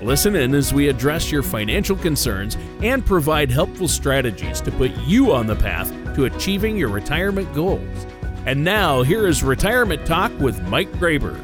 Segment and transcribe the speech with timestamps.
[0.00, 5.32] Listen in as we address your financial concerns and provide helpful strategies to put you
[5.32, 8.06] on the path to achieving your retirement goals.
[8.46, 11.36] And now, here is Retirement Talk with Mike Graber.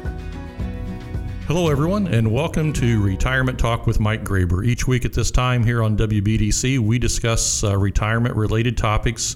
[1.47, 4.65] Hello, everyone, and welcome to Retirement Talk with Mike Graber.
[4.65, 9.35] Each week at this time here on WBDC, we discuss uh, retirement related topics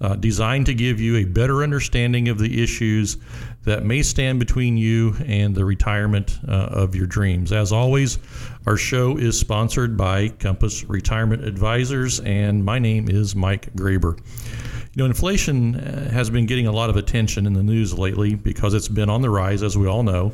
[0.00, 3.16] uh, designed to give you a better understanding of the issues
[3.64, 7.52] that may stand between you and the retirement uh, of your dreams.
[7.52, 8.18] As always,
[8.66, 14.18] our show is sponsored by Compass Retirement Advisors, and my name is Mike Graber.
[14.94, 18.34] You know, inflation uh, has been getting a lot of attention in the news lately
[18.34, 20.32] because it's been on the rise, as we all know.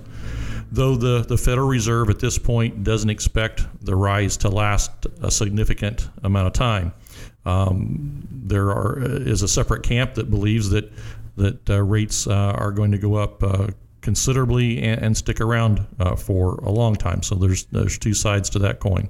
[0.70, 5.30] Though the, the Federal Reserve at this point doesn't expect the rise to last a
[5.30, 6.92] significant amount of time.
[7.44, 10.92] Um, there are, uh, is a separate camp that believes that
[11.36, 13.68] that uh, rates uh, are going to go up uh,
[14.02, 17.22] considerably and, and, stick around uh, for a long time.
[17.22, 19.08] So there's there's two sides to that coin.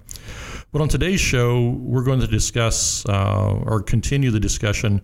[0.70, 5.02] But on today's show, we're going to discuss uh, or continue the discussion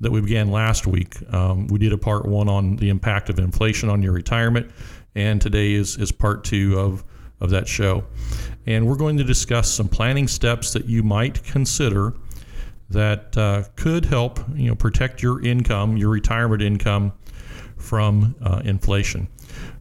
[0.00, 1.16] that we began last week.
[1.32, 4.70] Um, we did a part one on the impact of inflation on your retirement,
[5.14, 7.04] and today is is part two of
[7.40, 8.04] of that show.
[8.66, 12.12] And we're going to discuss some planning steps that you might consider
[12.90, 17.12] that uh, could help you know protect your income, your retirement income
[17.76, 19.28] from uh, inflation.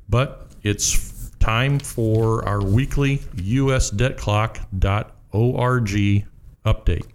[0.09, 6.25] But it's time for our weekly USDebtClock.org
[6.65, 7.05] update.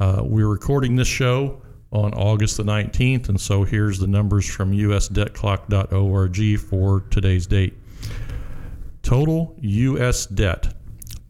[0.00, 4.72] Uh, we're recording this show on August the 19th, and so here's the numbers from
[4.72, 7.74] USDebtClock.org for today's date.
[9.02, 10.26] Total U.S.
[10.26, 10.74] debt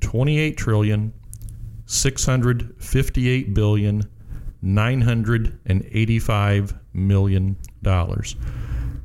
[0.00, 1.12] 28 trillion
[1.88, 4.04] 658 billion
[4.60, 8.36] 985 million dollars.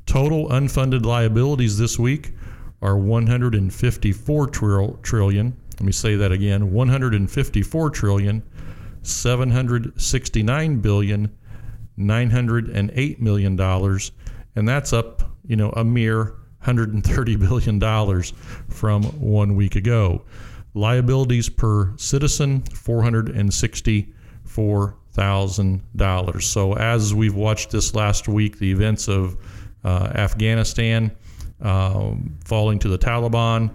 [0.06, 2.34] Total unfunded liabilities this week
[2.82, 5.56] are 154 trillion.
[5.74, 8.44] Let me say that again: 154 trillion,
[9.04, 11.38] 769 billion,
[11.98, 14.12] 908 million dollars,
[14.56, 18.34] and that's up, you know, a mere 130 billion dollars
[18.70, 20.24] from one week ago.
[20.74, 26.46] Liabilities per citizen: 464 thousand dollars.
[26.46, 29.38] So as we've watched this last week, the events of
[29.84, 31.12] uh, Afghanistan
[31.62, 33.72] um, falling to the Taliban.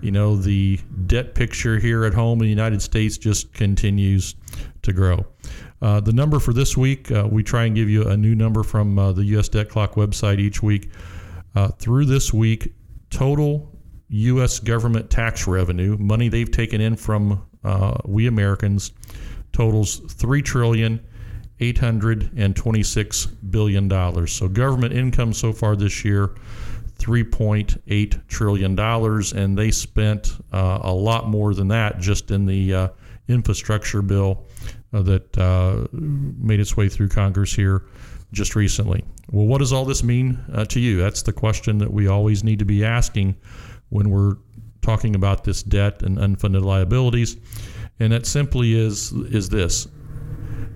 [0.00, 4.34] You know, the debt picture here at home in the United States just continues
[4.82, 5.26] to grow.
[5.82, 8.62] Uh, the number for this week, uh, we try and give you a new number
[8.62, 9.48] from uh, the U.S.
[9.48, 10.90] Debt Clock website each week.
[11.54, 12.72] Uh, through this week,
[13.10, 13.70] total
[14.08, 14.58] U.S.
[14.58, 18.92] government tax revenue, money they've taken in from uh, we Americans,
[19.52, 21.00] totals three trillion
[21.60, 24.32] eight hundred and twenty-six billion dollars.
[24.32, 26.30] So government income so far this year
[26.98, 32.88] $3.8 trillion, and they spent uh, a lot more than that just in the uh,
[33.28, 34.44] infrastructure bill
[34.92, 37.82] uh, that uh, made its way through Congress here
[38.32, 39.04] just recently.
[39.30, 40.98] Well, what does all this mean uh, to you?
[40.98, 43.36] That's the question that we always need to be asking
[43.88, 44.36] when we're
[44.82, 47.36] talking about this debt and unfunded liabilities.
[47.98, 49.88] And that simply is is this: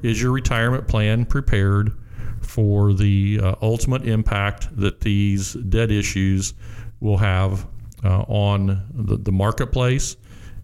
[0.03, 1.93] Is your retirement plan prepared
[2.51, 6.53] for the uh, ultimate impact that these debt issues
[6.99, 7.65] will have
[8.05, 10.17] uh, on the, the marketplace,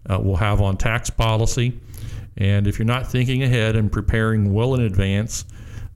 [0.09, 1.79] uh, will have on tax policy.
[2.35, 5.45] And if you're not thinking ahead and preparing well in advance,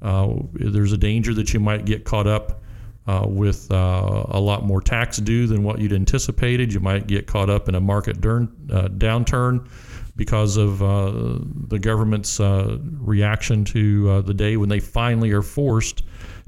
[0.01, 2.61] uh, there's a danger that you might get caught up
[3.05, 6.73] uh, with uh, a lot more tax due than what you'd anticipated.
[6.73, 9.67] You might get caught up in a market downturn
[10.15, 15.41] because of uh, the government's uh, reaction to uh, the day when they finally are
[15.41, 16.03] forced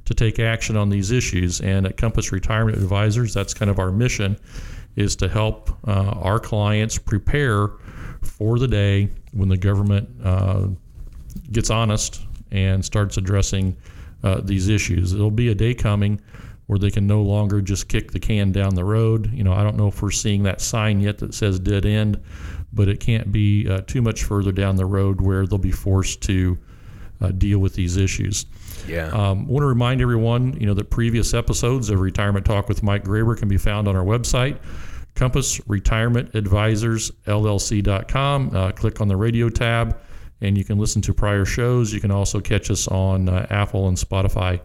[0.06, 1.62] to take action on these issues.
[1.62, 4.38] And at Compass Retirement Advisors, that's kind of our mission,
[4.96, 7.70] is to help uh, our clients prepare
[8.22, 10.68] for the day when the government uh,
[11.52, 12.22] gets honest
[12.52, 13.76] and starts addressing
[14.44, 15.12] these issues.
[15.12, 16.22] There'll be a day coming
[16.68, 19.32] where they can no longer just kick the can down the road.
[19.34, 22.22] You know, I don't know if we're seeing that sign yet that says dead end,
[22.74, 26.22] but it can't be uh, too much further down the road where they'll be forced
[26.24, 26.58] to
[27.22, 28.46] uh, deal with these issues.
[28.88, 29.08] Yeah.
[29.08, 33.04] Um, want to remind everyone, you know, that previous episodes of Retirement Talk with Mike
[33.04, 34.58] Graber can be found on our website,
[35.16, 38.56] Compass Retirement Advisors LLC.com.
[38.56, 39.98] Uh, click on the radio tab,
[40.42, 41.94] and you can listen to prior shows.
[41.94, 44.60] You can also catch us on uh, Apple and Spotify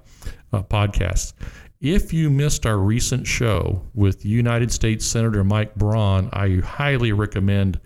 [0.52, 1.34] uh, podcasts.
[1.80, 7.78] If you missed our recent show with United States Senator Mike Braun, I highly recommend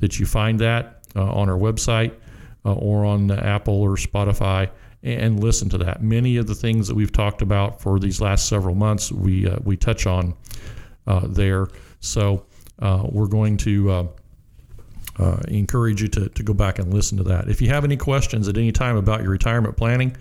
[0.00, 2.14] that you find that uh, on our website
[2.64, 4.70] uh, or on Apple or Spotify
[5.02, 6.02] and listen to that.
[6.02, 9.58] Many of the things that we've talked about for these last several months, we uh,
[9.62, 10.34] we touch on
[11.06, 11.68] uh, there.
[12.00, 12.46] So
[12.78, 14.06] uh, we're going to uh,
[15.18, 17.50] uh, encourage you to, to go back and listen to that.
[17.50, 20.16] If you have any questions at any time about your retirement planning,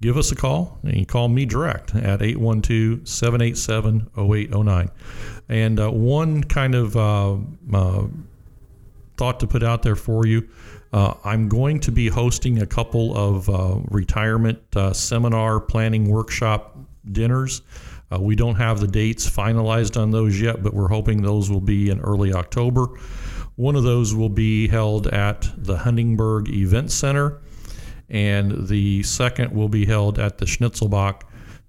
[0.00, 0.78] give us a call.
[0.82, 4.90] And you call me direct at 812 787 0809.
[5.48, 6.92] And uh, one kind of
[9.16, 10.48] thought to put out there for you
[10.92, 16.78] uh, I'm going to be hosting a couple of uh, retirement uh, seminar planning workshop
[17.10, 17.62] dinners.
[18.10, 21.60] Uh, we don't have the dates finalized on those yet, but we're hoping those will
[21.60, 22.86] be in early October.
[23.56, 27.40] One of those will be held at the Huntingburg Event Center,
[28.10, 31.22] and the second will be held at the Schnitzelbank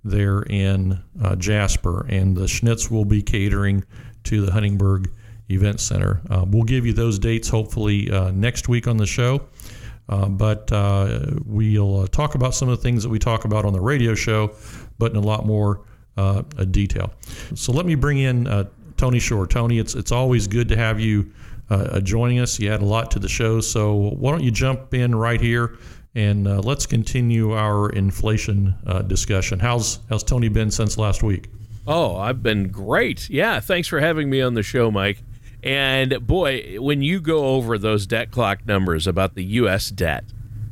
[0.03, 2.05] there in uh, Jasper.
[2.09, 3.83] And the Schnitz will be catering
[4.25, 5.11] to the Huntingburg
[5.49, 6.21] Event Center.
[6.29, 9.41] Uh, we'll give you those dates hopefully uh, next week on the show.
[10.07, 13.65] Uh, but uh, we'll uh, talk about some of the things that we talk about
[13.65, 14.55] on the radio show,
[14.97, 15.81] but in a lot more
[16.71, 17.13] detail.
[17.55, 19.47] So let me bring in Tony Shore.
[19.47, 21.31] Tony, it's it's always good to have you
[22.03, 22.59] joining us.
[22.59, 25.77] You add a lot to the show, so why don't you jump in right here
[26.19, 28.75] and let's continue our inflation
[29.07, 29.59] discussion.
[29.59, 31.49] How's how's Tony been since last week?
[31.87, 33.29] Oh, I've been great.
[33.29, 35.23] Yeah, thanks for having me on the show, Mike.
[35.63, 39.89] And boy, when you go over those debt clock numbers about the U.S.
[39.89, 40.25] debt,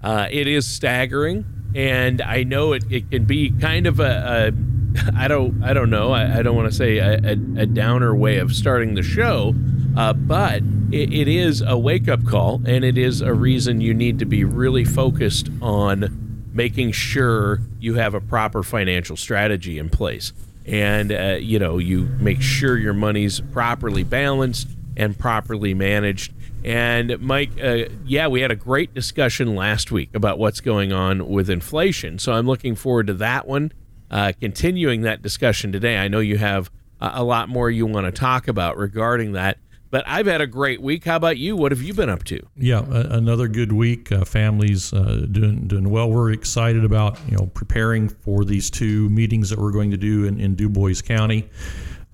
[0.03, 1.45] uh, it is staggering.
[1.75, 5.89] And I know it, it can be kind of a, a I don't I don't
[5.89, 9.03] know I, I don't want to say a, a, a, downer way of starting the
[9.03, 9.53] show,
[9.95, 10.61] uh, but
[10.91, 14.25] it, it is a wake up call, and it is a reason you need to
[14.25, 20.33] be really focused on making sure you have a proper financial strategy in place
[20.67, 26.33] and uh, you know you make sure your money's properly balanced and properly managed.
[26.65, 31.29] And Mike, uh, yeah, we had a great discussion last week about what's going on
[31.29, 32.17] with inflation.
[32.19, 33.71] So I'm looking forward to that one.
[34.09, 38.11] Uh, continuing that discussion today, I know you have a lot more you want to
[38.11, 39.59] talk about regarding that.
[39.89, 41.05] But I've had a great week.
[41.05, 41.55] How about you?
[41.55, 42.39] What have you been up to?
[42.57, 44.11] Yeah, another good week.
[44.11, 46.09] Uh, families uh, doing doing well.
[46.09, 50.25] We're excited about you know preparing for these two meetings that we're going to do
[50.25, 51.49] in, in Dubois County.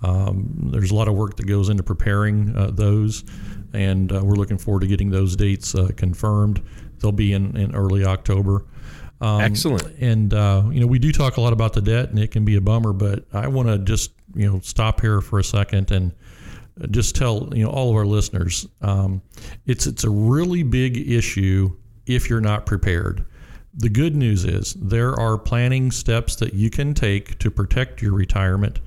[0.04, 3.24] Um, there's a lot of work that goes into preparing uh, those,
[3.74, 6.62] and uh, we're looking forward to getting those dates uh, confirmed.
[7.00, 8.66] They'll be in, in early October.
[9.22, 9.84] Um, Excellent.
[10.00, 12.46] And uh, you know, we do talk a lot about the debt, and it can
[12.46, 12.94] be a bummer.
[12.94, 16.14] But I want to just you know stop here for a second and
[16.90, 19.22] just tell you know all of our listeners, um,
[19.66, 21.76] it's it's a really big issue
[22.06, 23.26] if you're not prepared.
[23.76, 28.14] The good news is there are planning steps that you can take to protect your
[28.14, 28.80] retirement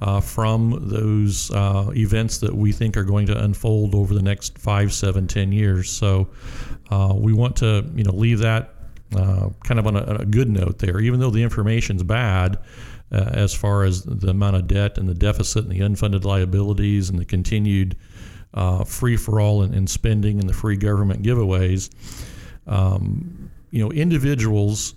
[0.00, 4.58] uh, from those uh, events that we think are going to unfold over the next
[4.58, 5.90] five, seven, ten years.
[5.90, 6.28] So
[6.90, 8.74] uh, we want to, you know, leave that
[9.16, 11.00] uh, kind of on a, a, good note there.
[11.00, 12.58] Even though the information's bad,
[13.12, 17.10] uh, as far as the amount of debt and the deficit and the unfunded liabilities
[17.10, 17.96] and the continued
[18.54, 21.90] uh, free for all in, spending and the free government giveaways,
[22.66, 24.94] um, you know, individuals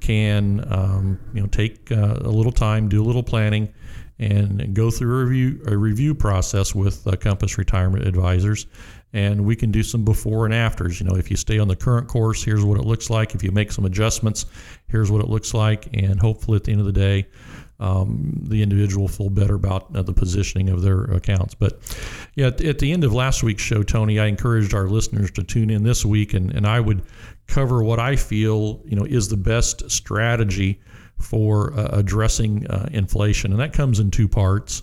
[0.00, 3.72] can, um, you know, take a little time, do a little planning
[4.18, 8.66] and go through a review, a review process with uh, Compass Retirement Advisors.
[9.14, 11.00] And we can do some before and afters.
[11.00, 13.34] You know, if you stay on the current course, here's what it looks like.
[13.34, 14.44] If you make some adjustments,
[14.88, 15.88] here's what it looks like.
[15.94, 17.28] And hopefully, at the end of the day,
[17.80, 21.54] um, the individual feel better about uh, the positioning of their accounts.
[21.54, 21.78] But
[22.34, 25.42] yeah, at, at, the end of last week's show, Tony, I encouraged our listeners to
[25.42, 27.02] tune in this week, and, and I would
[27.46, 30.80] cover what I feel you know is the best strategy
[31.18, 34.82] for uh, addressing uh, inflation, and that comes in two parts.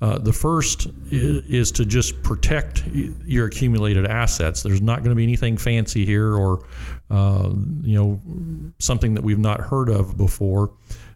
[0.00, 4.62] Uh, the first is, to just protect your accumulated assets.
[4.62, 6.64] There's not going to be anything fancy here, or
[7.10, 7.50] uh,
[7.82, 8.20] you know
[8.78, 10.72] something that we've not heard of before.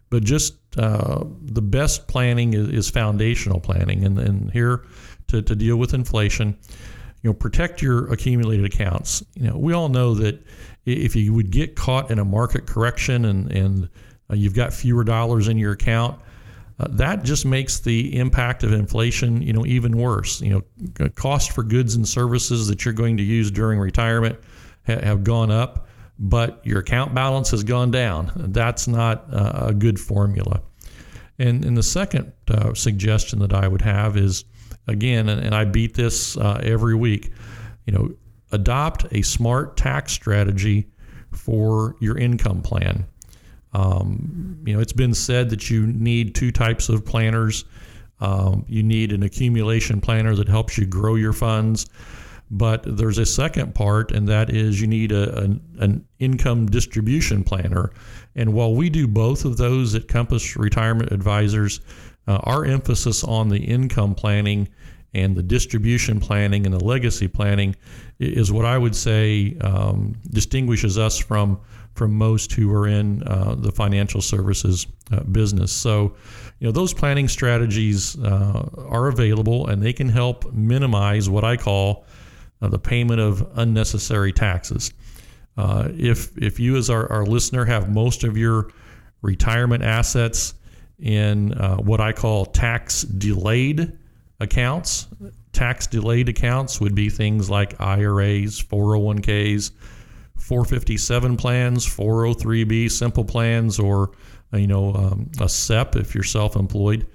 [0.09, 4.85] But just uh, the best planning is, is foundational planning, and, and here
[5.27, 6.57] to, to deal with inflation,
[7.21, 9.23] you know, protect your accumulated accounts.
[9.35, 10.45] You know, we all know that
[10.85, 13.89] if you would get caught in a market correction and and
[14.29, 16.19] uh, you've got fewer dollars in your account,
[16.79, 20.41] uh, that just makes the impact of inflation, you know, even worse.
[20.41, 20.63] You
[20.99, 24.39] know, cost for goods and services that you're going to use during retirement
[24.87, 25.87] ha- have gone up,
[26.17, 28.31] but your account balance has gone down.
[28.35, 30.61] That's not uh, a good formula.
[31.39, 34.45] And, and the second uh, suggestion that I would have is,
[34.87, 37.31] again, and, and I beat this uh, every week,
[37.85, 38.11] you know,
[38.51, 40.87] adopt a smart tax strategy
[41.31, 43.05] for your income plan.
[43.73, 47.65] Um, you know, it's been said that you need two types of planners.
[48.19, 51.87] Um, you need an accumulation planner that helps you grow your funds,
[52.51, 57.43] but there's a second part, and that is you need a, an, an income distribution
[57.43, 57.91] planner.
[58.35, 61.81] And while we do both of those at Compass Retirement Advisors,
[62.27, 64.69] uh, our emphasis on the income planning
[65.13, 67.75] and the distribution planning and the legacy planning
[68.19, 71.59] is what I would say um, distinguishes us from
[71.93, 75.71] from most who are in uh, the financial services uh, business.
[75.71, 76.15] So,
[76.59, 81.57] you know, those planning strategies uh, are available and they can help minimize what I
[81.57, 82.05] call
[82.61, 84.93] uh, the payment of unnecessary taxes.
[85.55, 88.71] Uh, if if you as our, our listener have most of your
[89.21, 90.55] retirement assets
[90.99, 93.97] in uh, what I call tax delayed
[94.39, 95.07] accounts.
[95.51, 99.71] Tax delayed accounts would be things like IRAs, 401ks,
[100.43, 104.11] 457 plans, 403b simple plans, or
[104.53, 107.07] uh, you know um, a SEP if you're self-employed.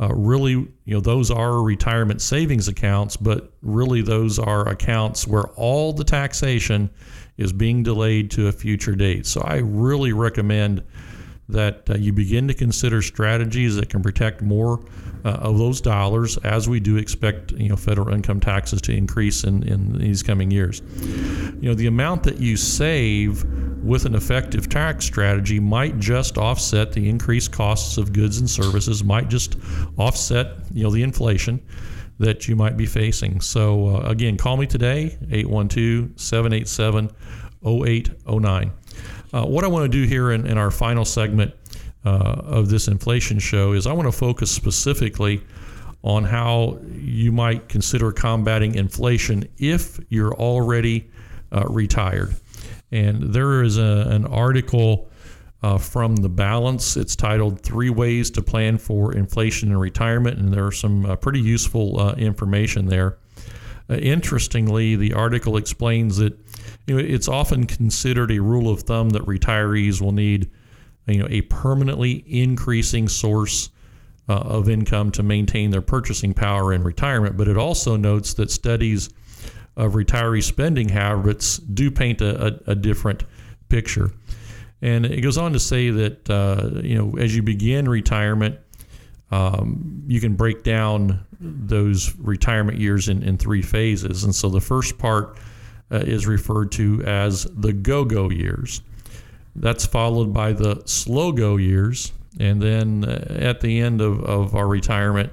[0.00, 5.44] Uh, really, you know, those are retirement savings accounts, but really those are accounts where
[5.54, 6.90] all the taxation
[7.36, 9.24] is being delayed to a future date.
[9.24, 10.82] So I really recommend
[11.48, 14.80] that uh, you begin to consider strategies that can protect more
[15.24, 19.44] uh, of those dollars as we do expect you know federal income taxes to increase
[19.44, 20.80] in, in these coming years.
[21.60, 23.44] You know the amount that you save
[23.82, 29.04] with an effective tax strategy might just offset the increased costs of goods and services,
[29.04, 29.56] might just
[29.98, 31.60] offset you know the inflation
[32.18, 33.40] that you might be facing.
[33.40, 37.10] So uh, again, call me today 812 787
[37.64, 38.72] 0809.
[39.34, 41.52] Uh, what I want to do here in, in our final segment
[42.04, 42.08] uh,
[42.44, 45.42] of this inflation show is I want to focus specifically
[46.04, 51.10] on how you might consider combating inflation if you're already
[51.50, 52.36] uh, retired.
[52.92, 55.10] And there is a, an article
[55.64, 56.96] uh, from The Balance.
[56.96, 61.16] It's titled Three Ways to Plan for Inflation and Retirement, and there are some uh,
[61.16, 63.18] pretty useful uh, information there.
[63.88, 66.38] Uh, interestingly, the article explains that
[66.86, 70.50] you know, it's often considered a rule of thumb that retirees will need
[71.06, 73.70] you know, a permanently increasing source
[74.28, 77.36] uh, of income to maintain their purchasing power in retirement.
[77.36, 79.10] But it also notes that studies
[79.76, 83.24] of retiree spending habits do paint a, a, a different
[83.68, 84.12] picture.
[84.80, 88.58] And it goes on to say that uh, you know as you begin retirement,
[89.30, 94.24] um, you can break down those retirement years in, in three phases.
[94.24, 95.38] And so the first part
[95.90, 98.82] uh, is referred to as the go go years.
[99.56, 102.12] That's followed by the slow go years.
[102.40, 105.32] And then uh, at the end of, of our retirement,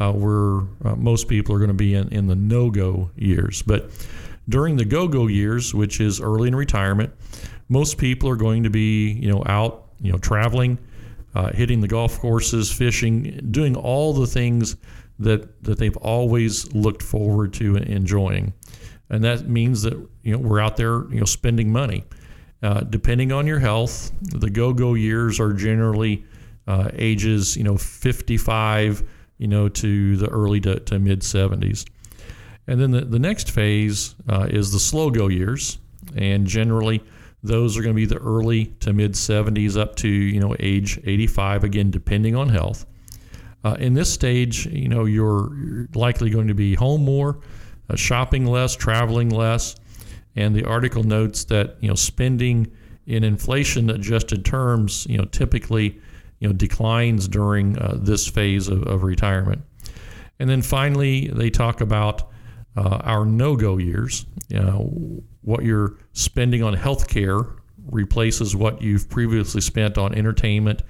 [0.00, 3.62] uh, we're, uh, most people are going to be in, in the no go years.
[3.62, 3.90] But
[4.48, 7.12] during the go go years, which is early in retirement,
[7.68, 10.78] most people are going to be, you know, out, you know, traveling,
[11.36, 14.76] uh, hitting the golf courses, fishing, doing all the things
[15.18, 18.54] that that they've always looked forward to enjoying,
[19.10, 22.04] and that means that you know we're out there you know spending money.
[22.62, 26.24] Uh, depending on your health, the go-go years are generally
[26.66, 29.02] uh, ages you know 55
[29.36, 31.86] you know to the early to, to mid 70s,
[32.66, 35.76] and then the, the next phase uh, is the slow-go years,
[36.16, 37.02] and generally
[37.46, 40.98] those are going to be the early to mid 70s up to you know age
[41.04, 42.86] 85 again depending on health
[43.66, 47.40] uh, in this stage, you know, you're likely going to be home more,
[47.90, 49.74] uh, shopping less, traveling less,
[50.36, 52.70] and the article notes that you know spending
[53.06, 56.00] in inflation-adjusted terms, you know, typically
[56.38, 59.62] you know declines during uh, this phase of, of, retirement.
[60.38, 62.30] And then finally, they talk about
[62.76, 64.26] uh, our no-go years.
[64.48, 67.40] You know, what you're spending on health care
[67.90, 70.82] replaces what you've previously spent on entertainment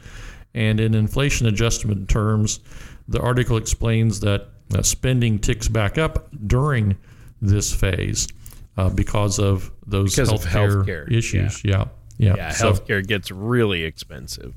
[0.56, 2.60] and in inflation adjustment terms,
[3.06, 6.96] the article explains that uh, spending ticks back up during
[7.42, 8.26] this phase
[8.78, 11.62] uh, because of those because healthcare, of healthcare issues.
[11.62, 12.28] Yeah, yeah.
[12.28, 12.36] yeah.
[12.36, 14.54] yeah so, healthcare gets really expensive,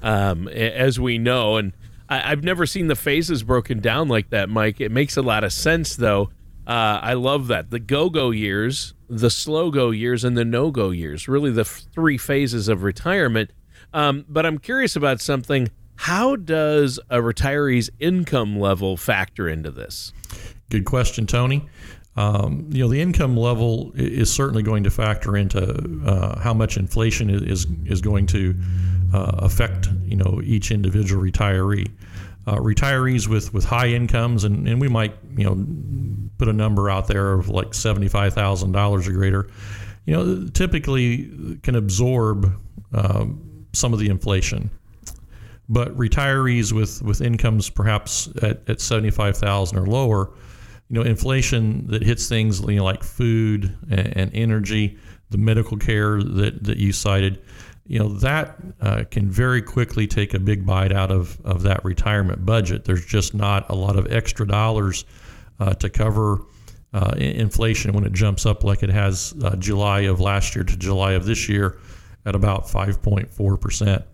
[0.00, 1.56] um, as we know.
[1.56, 1.72] And
[2.08, 4.80] I, have never seen the phases broken down like that, Mike.
[4.80, 6.30] It makes a lot of sense, though.
[6.66, 11.26] Uh, I love that the go-go years, the slow-go years, and the no-go years.
[11.28, 13.50] Really, the f- three phases of retirement
[13.94, 15.68] um, but I'm curious about something.
[15.96, 20.12] how does a retiree's income level factor into this?
[20.70, 21.68] Good question, Tony.
[22.16, 26.76] Um, you know, the income level is certainly going to factor into uh, how much
[26.76, 28.54] inflation is is going to
[29.14, 31.90] uh, affect you know each individual retiree.
[32.44, 35.66] Uh, retirees with, with high incomes, and, and we might you know
[36.38, 39.48] put a number out there of like seventy five thousand dollars or greater.
[40.06, 42.52] You know, typically can absorb
[42.92, 44.70] um, some of the inflation,
[45.68, 50.32] but retirees with with incomes perhaps at, at seventy five thousand or lower
[50.92, 54.98] you know, inflation that hits things you know, like food and, and energy,
[55.30, 57.42] the medical care that, that you cited,
[57.92, 61.84] you know, that uh, can very quickly take a big bite out of, of that
[61.84, 62.86] retirement budget.
[62.86, 65.04] There's just not a lot of extra dollars
[65.60, 66.40] uh, to cover
[66.94, 70.74] uh, inflation when it jumps up like it has uh, July of last year to
[70.78, 71.76] July of this year
[72.24, 74.04] at about 5.4%.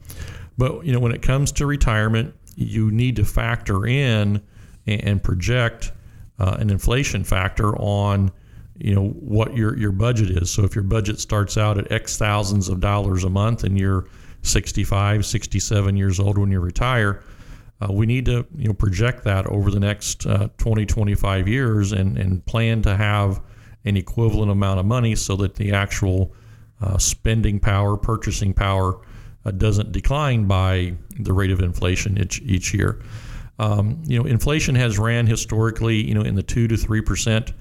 [0.58, 4.42] But, you know, when it comes to retirement, you need to factor in
[4.88, 5.92] and project
[6.40, 8.32] uh, an inflation factor on
[8.78, 10.50] you know what your your budget is.
[10.50, 14.06] So if your budget starts out at X thousands of dollars a month and you're
[14.42, 17.22] 65, 67 years old when you retire,
[17.80, 21.92] uh, we need to you know project that over the next uh, 20, 25 years
[21.92, 23.40] and and plan to have
[23.84, 26.32] an equivalent amount of money so that the actual
[26.80, 29.00] uh, spending power, purchasing power
[29.44, 33.02] uh, doesn't decline by the rate of inflation each each year.
[33.58, 37.52] Um, you know, inflation has ran historically, you know, in the two to three percent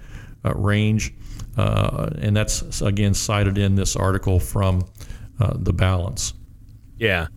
[0.55, 1.13] range,
[1.57, 4.85] uh, and that's again cited in this article from
[5.39, 6.33] uh, the Balance.
[6.97, 7.27] Yeah.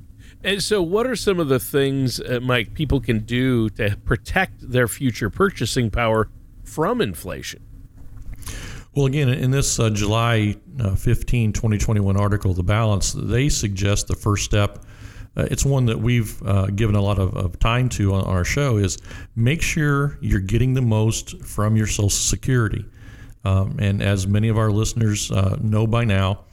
[0.43, 4.71] And so, what are some of the things, uh, Mike, people can do to protect
[4.71, 6.31] their future purchasing power
[6.65, 7.63] from inflation?
[8.95, 14.17] Well, again, in this uh, July uh, 15, 2021 article, The Balance, they suggest the
[14.17, 14.85] first step
[15.37, 18.45] uh, it's one that we've uh, given a lot of, of time to on, our
[18.45, 18.99] show is
[19.37, 22.85] make sure you're getting the most from your social security
[23.45, 26.45] um, and as many of our listeners uh, know by now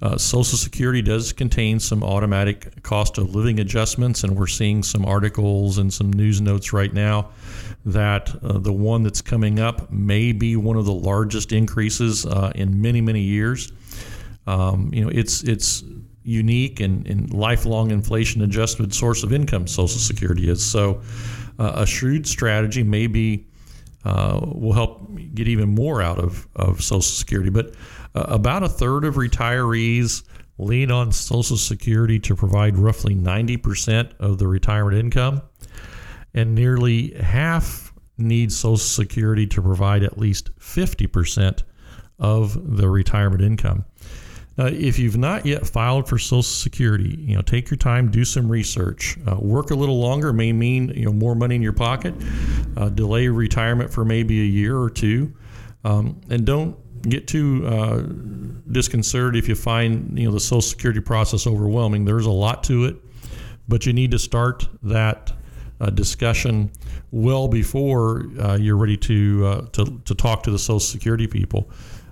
[0.00, 5.04] uh, social security does contain some automatic cost of living adjustments and we're seeing some
[5.04, 7.30] articles and some news notes right now
[7.84, 12.52] that uh, the one that's coming up may be one of the largest increases uh,
[12.54, 13.72] in many many years
[14.46, 15.82] um, you know it's it's
[16.28, 20.64] unique and, and lifelong inflation adjusted source of income Social Security is.
[20.64, 21.00] So,
[21.58, 23.46] uh, a shrewd strategy maybe
[24.04, 27.50] uh, will help get even more out of, of Social Security.
[27.50, 27.74] But
[28.14, 30.22] uh, about a third of retirees
[30.58, 35.42] lean on Social Security to provide roughly 90% of the retirement income,
[36.34, 41.62] and nearly half need Social Security to provide at least 50%
[42.18, 43.84] of the retirement income.
[44.58, 48.24] Uh, if you've not yet filed for Social Security, you know, take your time, do
[48.24, 49.16] some research.
[49.24, 52.12] Uh, work a little longer may mean you know more money in your pocket.
[52.76, 55.32] Uh, delay retirement for maybe a year or two,
[55.84, 58.02] um, and don't get too uh,
[58.72, 62.04] disconcerted if you find you know the Social Security process overwhelming.
[62.04, 62.96] There's a lot to it,
[63.68, 65.32] but you need to start that
[65.80, 66.72] uh, discussion
[67.12, 71.70] well before uh, you're ready to, to to talk to the Social Security people.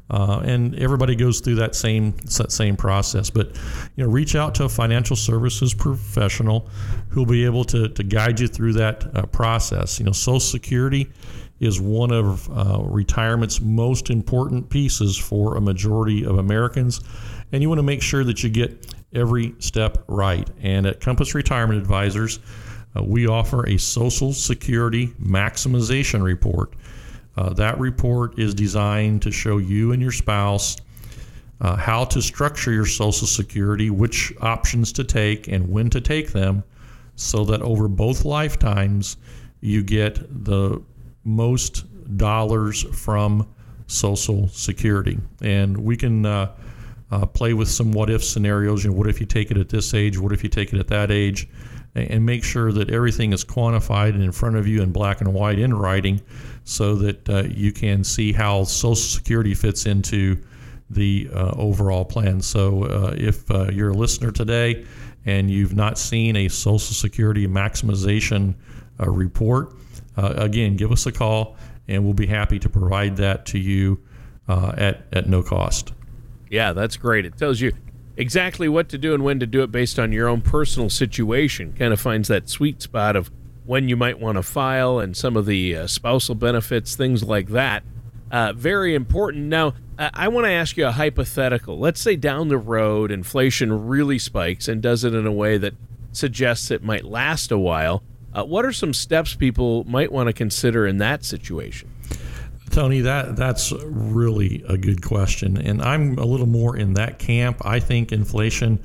[0.09, 3.29] Uh, and everybody goes through that same that same process.
[3.29, 3.57] But
[3.97, 6.69] you know, reach out to a financial services professional
[7.09, 9.99] who'll be able to, to guide you through that uh, process.
[9.99, 11.11] You know, Social Security
[11.59, 17.01] is one of uh, retirement's most important pieces for a majority of Americans,
[17.51, 20.49] and you want to make sure that you get every step right.
[20.63, 22.39] And at Compass Retirement Advisors,
[22.97, 26.75] uh, we offer a Social Security maximization report.
[27.37, 30.77] Uh, that report is designed to show you and your spouse
[31.61, 36.33] uh, how to structure your Social Security, which options to take, and when to take
[36.33, 36.63] them,
[37.15, 39.17] so that over both lifetimes
[39.61, 40.83] you get the
[41.25, 41.85] most
[42.17, 43.49] dollars from
[43.87, 45.19] Social Security.
[45.41, 46.53] And we can uh,
[47.11, 48.85] uh, play with some what if scenarios.
[48.85, 50.19] You know, what if you take it at this age?
[50.19, 51.49] What if you take it at that age?
[51.97, 55.33] And make sure that everything is quantified and in front of you in black and
[55.33, 56.21] white in writing
[56.65, 60.37] so that uh, you can see how Social Security fits into
[60.91, 62.41] the uh, overall plan.
[62.41, 64.85] So uh, if uh, you're a listener today
[65.25, 68.55] and you've not seen a Social Security maximization
[69.01, 69.73] uh, report,
[70.17, 71.57] uh, again, give us a call
[71.89, 74.01] and we'll be happy to provide that to you
[74.49, 75.93] at, at no cost.
[76.51, 77.25] Yeah, that's great.
[77.25, 77.73] It tells you
[78.17, 81.73] exactly what to do and when to do it based on your own personal situation.
[81.73, 83.31] Kind of finds that sweet spot of
[83.65, 87.49] when you might want to file and some of the uh, spousal benefits, things like
[87.49, 87.83] that.
[88.31, 89.45] Uh, very important.
[89.47, 91.79] Now, I want to ask you a hypothetical.
[91.79, 95.75] Let's say down the road, inflation really spikes and does it in a way that
[96.13, 98.03] suggests it might last a while.
[98.35, 101.89] Uh, what are some steps people might want to consider in that situation?
[102.77, 107.63] Tony, that that's really a good question, and I'm a little more in that camp.
[107.65, 108.85] I think inflation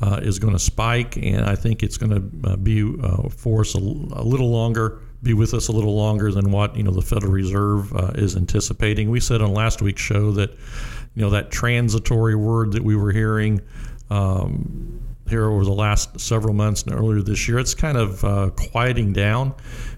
[0.00, 3.62] uh, is going to spike, and I think it's going to uh, be uh, for
[3.62, 6.92] us a, a, little longer, be with us a little longer than what you know
[6.92, 9.10] the Federal Reserve uh, is anticipating.
[9.10, 10.50] We said on last week's show that
[11.16, 13.60] you know that transitory word that we were hearing.
[14.08, 18.50] Um, here over the last several months and earlier this year, it's kind of uh,
[18.50, 19.52] quieting down,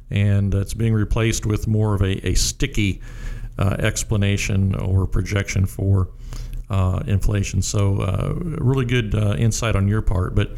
[0.09, 3.03] and it's being replaced with more of a, a sticky
[3.59, 6.09] explanation or projection for
[6.71, 7.63] uh, inflation.
[7.63, 10.35] So, uh, really good uh, insight on your part.
[10.35, 10.53] But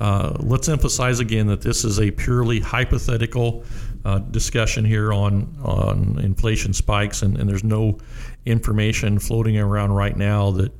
[0.00, 3.64] uh, let's emphasize again that this is a purely hypothetical
[4.04, 7.98] uh, discussion here on on inflation spikes, and, and, there's no
[8.46, 10.72] information floating around right now that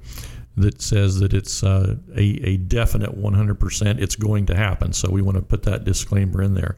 [0.57, 4.92] that says that it's uh, a, a definite 100% it's going to happen.
[4.92, 6.77] So we want to put that disclaimer in there.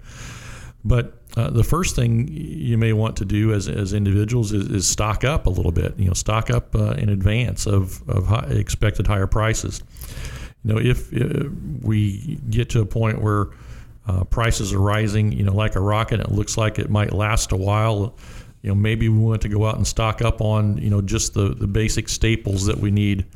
[0.85, 4.89] But uh, the first thing you may want to do as, as individuals is, is
[4.89, 5.99] stock up a little bit.
[5.99, 9.83] You know, stock up uh, in advance of, of high, expected higher prices.
[10.65, 11.49] You know, if uh,
[11.83, 13.49] we get to a point where
[14.07, 17.53] uh, prices are rising, you know, like a rocket, it looks like it might last
[17.53, 18.17] a while.
[18.63, 21.35] You know, maybe we want to go out and stock up on, you know, just
[21.35, 23.27] the, the basic staples that we need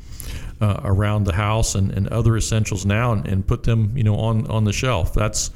[0.61, 4.15] uh, around the house and, and other essentials now and, and put them, you know,
[4.15, 5.13] on, on the shelf.
[5.13, 5.49] That's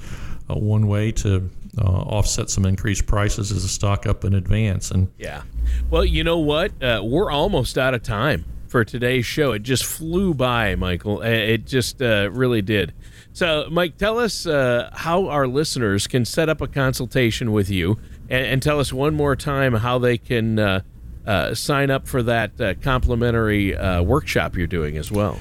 [0.50, 4.92] uh, one way to uh, offset some increased prices as a stock up in advance.
[4.92, 5.44] And yeah,
[5.90, 6.72] well, you know what?
[6.82, 9.52] Uh, we're almost out of time for today's show.
[9.52, 11.22] It just flew by, Michael.
[11.22, 12.94] It just uh, really did.
[13.34, 18.00] So, Mike, tell us uh, how our listeners can set up a consultation with you,
[18.30, 20.60] and, and tell us one more time how they can.
[20.60, 20.82] Uh,
[21.28, 25.38] uh, sign up for that uh, complimentary uh, workshop you're doing as well.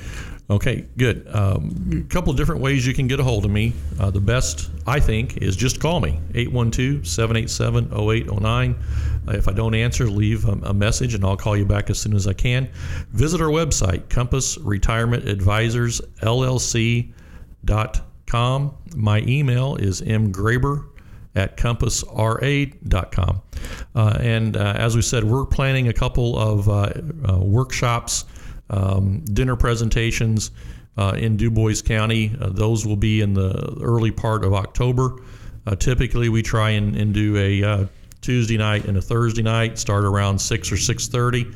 [0.50, 1.28] Okay, good.
[1.30, 3.74] Um, a couple of different ways you can get a hold of me.
[4.00, 8.74] Uh, the best, I think, is just call me 812 787 0809.
[9.28, 11.98] Uh, if I don't answer, leave a, a, message and I'll call you back as
[11.98, 12.70] soon as I can.
[13.12, 17.12] Visit our website, Compass Retirement Advisors LLC.com.
[18.96, 20.86] My email is mgraber
[21.34, 23.42] at compassra.com.
[23.94, 26.90] Uh, and uh, as we said, we're planning a couple of uh,
[27.28, 28.24] uh workshops
[28.70, 30.50] um, dinner presentations
[30.98, 32.34] uh, in Dubois County.
[32.40, 35.22] Uh, those will be in the early part of October.
[35.66, 37.86] Uh, typically, we try and, and do a uh,
[38.20, 41.46] Tuesday night and a Thursday night, start around six or six thirty.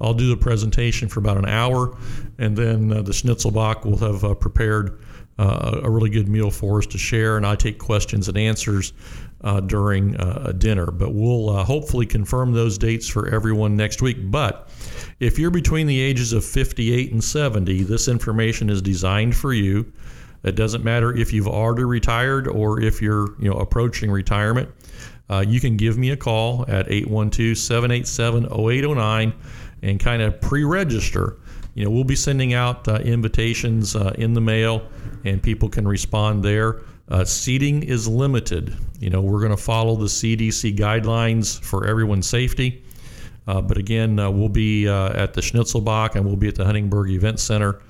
[0.00, 1.96] I'll do the presentation for about an hour,
[2.38, 5.00] and then uh, the Schnitzelbank will have uh, prepared
[5.36, 8.92] a really good meal for us to share, and I take questions and answers
[9.66, 10.12] during
[10.58, 10.86] dinner.
[10.86, 14.18] But we'll hopefully confirm those dates for everyone next week.
[14.30, 14.68] But
[15.20, 19.92] if you're between the ages of 58 and 70, this information is designed for you.
[20.42, 24.68] It doesn't matter if you've already retired or if you're you know approaching retirement.
[25.30, 29.32] Uh, you can give me a call at 812-787-0809
[29.82, 31.38] and kind of pre-register.
[31.74, 34.86] You know, we'll be sending out uh, invitations uh, in the mail,
[35.24, 36.82] and people can respond there.
[37.08, 38.76] Uh, seating is limited.
[39.00, 42.83] You know, we're going to follow the CDC guidelines for everyone's safety.
[43.46, 46.64] Uh, but again, uh, we'll be uh, at the Schnitzelbank and we'll be at the
[46.64, 47.80] Huntingburg Event Center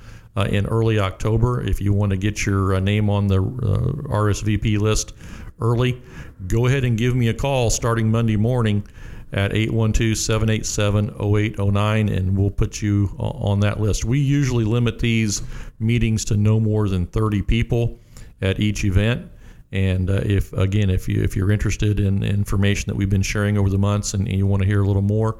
[0.48, 1.62] in early October.
[1.62, 5.12] If you want to get your name on the RSVP list
[5.60, 6.02] early,
[6.48, 8.84] go ahead and give me a call starting Monday morning
[9.32, 14.04] at 812 787 0809 and we'll put you on that list.
[14.04, 15.42] We usually limit these
[15.78, 17.98] meetings to no more than 30 people
[18.40, 19.30] at each event.
[19.74, 23.58] And uh, if again, if you if you're interested in information that we've been sharing
[23.58, 25.36] over the months and, you want to hear a little more,